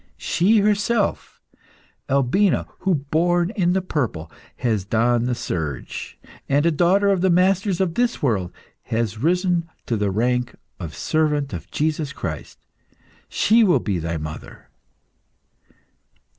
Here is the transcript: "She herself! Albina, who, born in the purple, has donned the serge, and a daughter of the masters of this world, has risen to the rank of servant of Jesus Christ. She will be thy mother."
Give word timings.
"She 0.17 0.57
herself! 0.61 1.39
Albina, 2.09 2.65
who, 2.79 2.95
born 2.95 3.51
in 3.55 3.73
the 3.73 3.83
purple, 3.83 4.31
has 4.55 4.83
donned 4.83 5.27
the 5.27 5.35
serge, 5.35 6.17
and 6.49 6.65
a 6.65 6.71
daughter 6.71 7.09
of 7.11 7.21
the 7.21 7.29
masters 7.29 7.79
of 7.79 7.93
this 7.93 8.19
world, 8.19 8.51
has 8.85 9.19
risen 9.19 9.69
to 9.85 9.95
the 9.95 10.09
rank 10.09 10.55
of 10.79 10.95
servant 10.95 11.53
of 11.53 11.69
Jesus 11.69 12.13
Christ. 12.13 12.57
She 13.29 13.63
will 13.63 13.79
be 13.79 13.99
thy 13.99 14.17
mother." 14.17 14.69